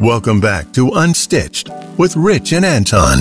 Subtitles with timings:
[0.00, 3.18] Welcome back to Unstitched with Rich and Anton.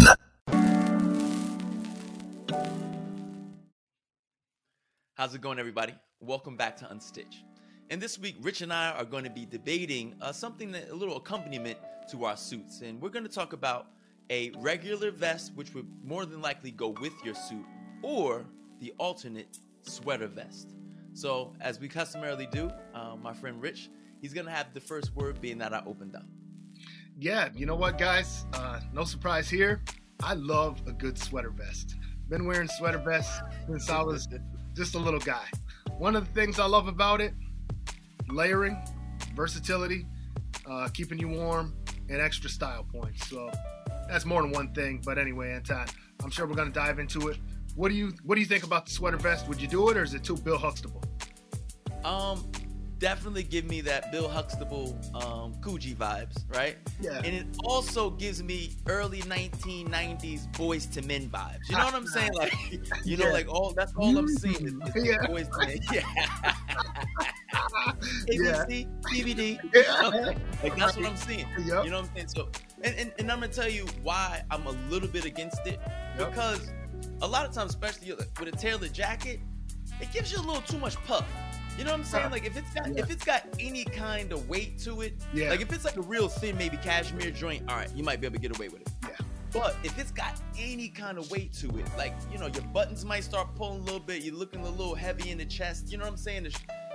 [5.15, 5.95] How's it going, everybody?
[6.19, 7.43] Welcome back to Unstitched.
[7.89, 10.93] And this week, Rich and I are going to be debating uh, something that a
[10.93, 11.79] little accompaniment
[12.11, 12.81] to our suits.
[12.81, 13.87] And we're going to talk about
[14.29, 17.65] a regular vest, which would more than likely go with your suit,
[18.03, 18.45] or
[18.81, 20.75] the alternate sweater vest.
[21.13, 23.89] So, as we customarily do, uh, my friend Rich,
[24.21, 26.25] he's going to have the first word being that I opened up.
[27.19, 28.45] Yeah, you know what, guys?
[28.53, 29.81] Uh, no surprise here.
[30.21, 31.95] I love a good sweater vest.
[32.29, 34.27] Been wearing sweater vests since I was
[34.75, 35.45] just a little guy.
[35.97, 37.33] One of the things I love about it
[38.29, 38.77] layering,
[39.35, 40.05] versatility,
[40.69, 41.75] uh, keeping you warm,
[42.09, 43.27] and extra style points.
[43.27, 43.49] So
[44.07, 45.01] that's more than one thing.
[45.03, 45.87] But anyway, Anton,
[46.23, 47.37] I'm sure we're gonna dive into it.
[47.75, 49.47] What do you What do you think about the sweater vest?
[49.47, 51.03] Would you do it, or is it too Bill Huxtable?
[52.03, 52.51] Um,
[52.99, 56.77] definitely give me that Bill Huxtable, um, Coogi vibes, right?
[56.99, 57.17] Yeah.
[57.23, 61.69] And it also gives me early 1990s Boyz II Men vibes.
[61.69, 62.33] You know what I'm saying?
[62.33, 62.53] Like,
[63.05, 63.33] you know, Yeah.
[63.33, 65.17] like all that's all I'm seeing is, is Yeah.
[65.27, 65.79] Boyz II Men.
[65.93, 66.53] Yeah.
[68.27, 68.65] Yeah.
[68.65, 69.59] ABC, BBD.
[69.73, 70.33] Yeah.
[70.63, 71.45] Like that's what I'm seeing.
[71.65, 71.85] Yep.
[71.85, 72.27] You know what I'm saying?
[72.27, 72.49] So,
[72.83, 75.79] and, and, and I'm gonna tell you why I'm a little bit against it
[76.17, 76.29] Yep.
[76.31, 76.71] because
[77.21, 79.39] a lot of times, especially with a tailored jacket,
[80.01, 81.25] it gives you a little too much puff.
[81.77, 82.31] You know what I'm saying?
[82.31, 83.03] Like if it's got Yeah.
[83.03, 85.49] if it's got any kind of weight to it, Yeah.
[85.49, 88.27] like if it's like a real thin, maybe cashmere joint, all right, you might be
[88.27, 88.89] able to get away with it.
[89.03, 89.09] Yeah.
[89.53, 93.05] But if it's got any kind of weight to it, like you know, your buttons
[93.05, 94.23] might start pulling a little bit.
[94.23, 95.91] You're looking a little heavy in the chest.
[95.91, 96.47] You know what I'm saying?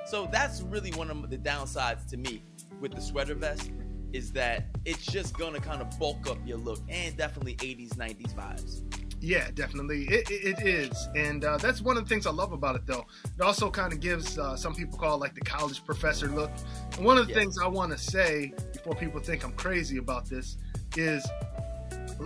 [0.07, 2.43] So that's really one of the downsides to me
[2.81, 3.71] with the sweater vest
[4.13, 8.35] is that it's just gonna kind of bulk up your look and definitely 80s, 90s
[8.35, 8.83] vibes.
[9.23, 10.03] Yeah, definitely.
[10.07, 11.09] It, it, it is.
[11.15, 13.07] And uh, that's one of the things I love about it, though.
[13.25, 16.51] It also kind of gives uh, some people call it like the college professor look.
[16.97, 17.39] And one of the Yeah.
[17.39, 20.57] things I want to say before people think I'm crazy about this
[20.97, 21.25] is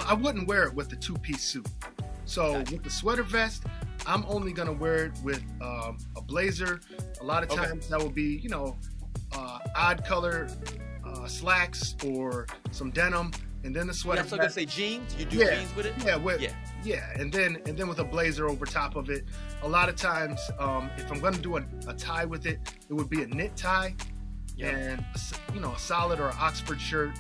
[0.07, 1.67] I wouldn't wear it with the two piece suit.
[2.25, 2.73] So Gotcha.
[2.75, 3.65] with the sweater vest,
[4.07, 6.81] I'm only going to wear it with um, a blazer.
[7.21, 7.63] A lot of Okay.
[7.67, 8.79] times that will be, you know,
[9.33, 10.49] uh, odd color
[11.05, 13.33] uh, slacks or some denim.
[13.67, 15.15] And then the Yeah, sweater I'm gonna say jeans.
[15.19, 15.57] You do Yeah.
[15.57, 15.95] jeans with it?
[16.05, 16.53] Yeah, with, Yeah.
[16.85, 19.25] yeah, and then and then with a blazer over top of it.
[19.63, 22.95] A lot of times, um, if I'm gonna do a, a tie with it, it
[22.95, 23.97] would be a knit tie
[24.57, 24.69] Yeah.
[24.69, 27.11] and a you know a solid or an Oxford shirt.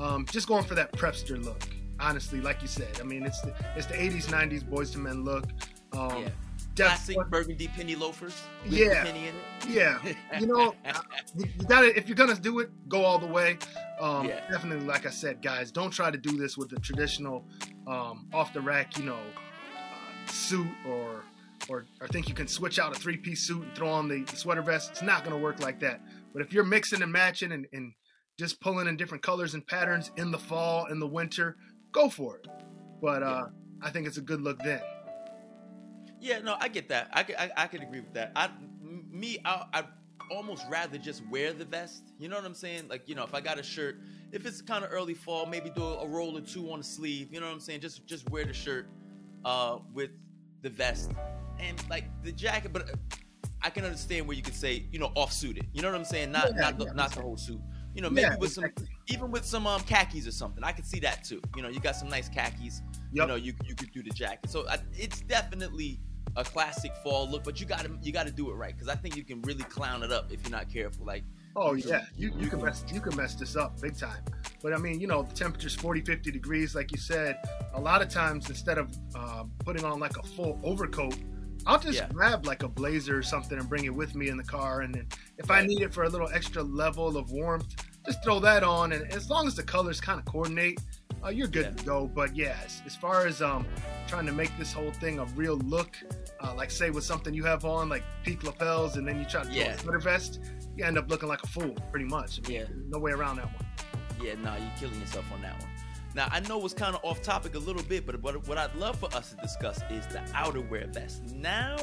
[0.00, 1.62] Um, just going for that prepster look.
[2.00, 5.22] Honestly, like you said, I mean it's the it's the 80s 90s Boyz II Men
[5.24, 5.44] look.
[5.92, 6.28] Um, Yeah.
[6.76, 9.04] Classic burgundy penny loafers with Yeah.
[9.04, 9.68] penny in it.
[9.68, 9.98] yeah,
[10.40, 11.00] you know, uh,
[11.36, 13.58] you gotta if you're gonna do it, go all the way.
[14.00, 14.40] Um, Yeah.
[14.50, 17.46] Definitely, like I said, guys, don't try to do this with the traditional
[17.86, 19.14] um, off the rack, you know,
[19.76, 21.22] uh, suit or,
[21.68, 24.24] or or think you can switch out a three piece suit and throw on the,
[24.24, 24.90] the sweater vest.
[24.90, 26.00] It's not gonna work like that.
[26.32, 27.92] But if you're mixing and matching and, and
[28.38, 31.56] just pulling in different colors and patterns in the fall in the winter,
[31.92, 32.48] go for it.
[33.00, 33.44] But uh,
[33.80, 34.80] I think it's a good look then.
[36.24, 37.10] Yeah, no, I get that.
[37.12, 38.32] I could, I, I could agree with that.
[38.34, 38.48] I,
[38.82, 39.84] me, I, I'd
[40.30, 42.14] almost rather just wear the vest.
[42.18, 42.88] You know what I'm saying?
[42.88, 43.96] Like, you know, if I got a shirt,
[44.32, 47.28] if it's kind of early fall, maybe do a roll or two on the sleeve.
[47.30, 47.80] You know what I'm saying?
[47.80, 48.88] Just, just wear the shirt,
[49.44, 50.12] uh, with
[50.62, 51.10] the vest
[51.60, 52.72] and like the jacket.
[52.72, 52.94] But uh,
[53.60, 55.66] I can understand where you could say, you know, off suited.
[55.74, 56.32] You know what I'm saying?
[56.32, 57.60] Not, Yeah, not, the, yeah, not the whole suit.
[57.94, 58.64] You know, maybe Yeah, with some,
[59.08, 60.64] even with some um khakis or something.
[60.64, 61.42] I could see that too.
[61.54, 62.80] You know, you got some nice khakis
[63.14, 66.00] you know you you could do the jacket so I, it's definitely
[66.36, 69.16] a classic fall look but you gotta you gotta do it right because i think
[69.16, 71.22] you can really clown it up if you're not careful like
[71.56, 74.24] Oh You- yeah, you, you can mess you can mess this up big time.
[74.60, 77.38] But I mean, you know, the temperature's 40, 50 degrees, like you said.
[77.74, 81.14] A lot of times, instead of uh, putting on like a full overcoat,
[81.64, 82.08] I'll just Yeah.
[82.08, 84.80] grab like a blazer or something and bring it with me in the car.
[84.80, 85.06] And then
[85.38, 87.72] if I need it for a little extra level of warmth,
[88.04, 88.90] just throw that on.
[88.90, 90.80] And as long as the colors kind of coordinate,
[91.24, 91.70] uh, you're good Yeah.
[91.76, 92.06] to go.
[92.12, 93.64] But yeah, as, as far as um,
[94.08, 95.96] trying to make this whole thing a real look,
[96.42, 99.42] uh, like say with something you have on, like peak lapels, and then you try
[99.42, 100.40] to throw a sweater vest,
[100.76, 102.40] you end up looking like a fool, pretty much.
[102.44, 102.66] I mean, Yeah.
[102.88, 103.64] No way around that one.
[104.24, 105.68] yeah nah you're killing yourself on that one
[106.14, 108.72] now i know it's kind of off topic a little bit but what, what i'd
[108.76, 111.76] love for us to discuss is the outerwear vest now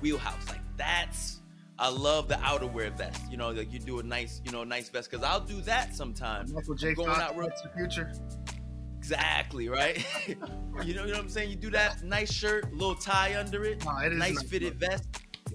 [0.00, 1.38] wheelhouse like that's
[1.82, 3.22] I love the outerwear vest.
[3.30, 5.94] You know, like you do a nice, you know, nice vest because I'll do that
[5.96, 6.52] sometimes.
[6.52, 6.92] Michael J.
[6.92, 8.12] Going Fox, out real- the Future.
[9.10, 10.06] Exactly, right?
[10.28, 11.50] you know, you know what I'm saying?
[11.50, 15.04] You do that nice shirt, little tie under it, No, it nice nice fitted vest,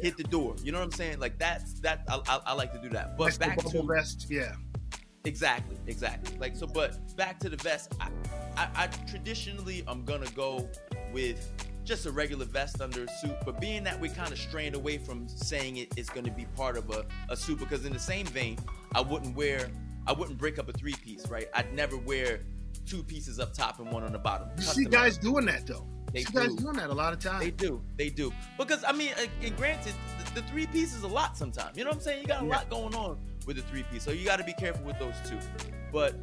[0.01, 0.55] hit the door.
[0.61, 1.19] You know what I'm saying?
[1.19, 3.17] Like that's that I, I, I like to do that.
[3.17, 4.27] But Nice back to vest.
[4.29, 4.55] Yeah.
[5.23, 6.37] exactly, exactly.
[6.37, 7.93] Like so, but back to the vest.
[8.01, 8.09] I,
[8.57, 10.67] I, I traditionally I'm gonna go
[11.13, 11.49] with
[11.85, 13.37] just a regular vest under a suit.
[13.45, 16.45] But being that we're kind of straying away from saying it is going to be
[16.57, 18.57] part of a, a suit, because in the same vein,
[18.93, 19.69] I wouldn't wear
[20.07, 21.47] I wouldn't break up a three piece, right?
[21.53, 22.41] I'd never wear
[22.85, 24.49] two pieces up top and one on the bottom.
[24.57, 25.87] You see guys doing that though.
[26.13, 26.39] They see do.
[26.39, 27.43] guys doing that a lot of times.
[27.43, 27.81] They do.
[27.97, 28.31] They do.
[28.57, 29.11] Because I mean,
[29.43, 29.93] and granted,
[30.33, 31.77] the, the three piece is a lot sometimes.
[31.77, 32.21] You know what I'm saying?
[32.21, 32.51] You got a Yeah.
[32.55, 35.15] lot going on with the three piece, so you got to be careful with those
[35.27, 35.37] two.
[35.91, 36.15] But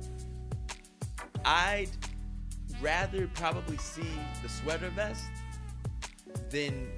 [1.44, 1.90] I'd
[2.81, 4.08] rather probably see
[4.43, 5.25] the sweater vest
[6.50, 6.88] than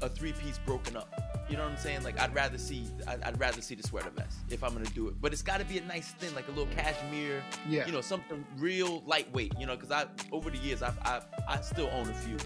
[0.00, 1.12] a three piece broken up.
[1.48, 2.02] You know what I'm saying?
[2.04, 5.08] Like I'd rather see I'd, I'd rather see the sweater vest if I'm gonna do
[5.08, 5.20] it.
[5.20, 7.42] But it's got to be a nice thin, like a little cashmere.
[7.68, 7.86] Yeah.
[7.86, 9.54] You know, something real lightweight.
[9.58, 12.36] You know, because I over the years I've, I I still own a few,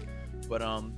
[0.47, 0.93] but um,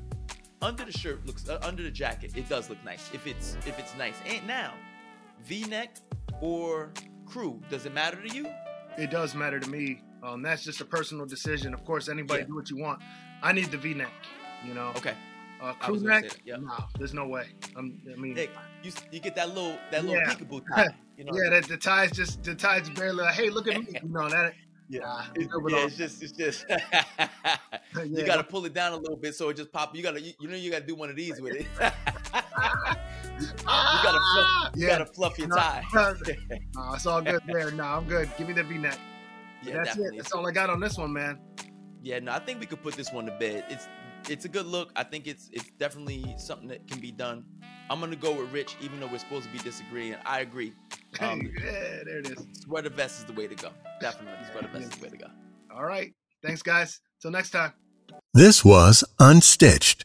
[0.61, 3.77] under the shirt looks uh, under the jacket it does look nice if it's if
[3.79, 4.15] it's nice.
[4.27, 4.73] And now,
[5.43, 5.97] V-neck
[6.41, 6.91] or
[7.25, 8.47] crew, does it matter to you?
[8.97, 10.01] it does matter to me.
[10.23, 11.73] Um, that's just a personal decision.
[11.73, 12.47] Of course, anybody Yeah.
[12.47, 13.01] do what you want.
[13.43, 14.11] I need the V-neck.
[14.65, 15.13] You know, Okay.
[15.61, 16.31] Uh, I crew neck.
[16.31, 16.39] say.
[16.57, 17.47] No, there's no way.
[17.75, 18.51] I'm, I mean, Nick,
[18.83, 20.33] you you get that little that little Yeah.
[20.33, 20.87] peekaboo tie.
[21.17, 21.31] You know.
[21.33, 23.23] yeah, that the ties just the ties barely.
[23.23, 23.87] Like, hey, look at me.
[24.03, 24.53] You know that.
[24.87, 24.99] Yeah.
[24.99, 28.03] Nah, It's, yeah, it's just it's just Yeah.
[28.03, 29.95] you gotta pull it down a little bit so it just pop.
[29.95, 31.65] You gotta you, you know you gotta do one of these with it.
[31.65, 31.67] you
[33.65, 34.97] gotta fluff, you Yeah.
[34.99, 35.83] gotta fluff your No, tie.
[35.93, 36.13] no,
[36.93, 37.71] it's all good there.
[37.71, 38.29] No, I'm good.
[38.37, 38.99] Give me the V-neck.
[39.63, 40.17] yeah, that's definitely.
[40.17, 40.21] it.
[40.21, 41.39] That's all I got on this one, man.
[42.03, 43.65] Yeah, no, I think we could put this one to bed.
[43.69, 43.87] It's
[44.29, 44.91] it's a good look.
[44.95, 47.45] I think it's it's definitely something that can be done.
[47.89, 50.15] I'm gonna go with Rich, even though we're supposed to be disagreeing.
[50.25, 50.73] I agree.
[51.21, 52.45] Um, yeah, there it is.
[52.63, 53.69] sweater vest is the way to go.
[54.01, 55.27] Definitely, sweater vest is the way to go.
[55.73, 56.13] All right.
[56.43, 56.99] Thanks, guys.
[57.21, 57.71] Till next time.
[58.33, 60.03] This was Unstitched.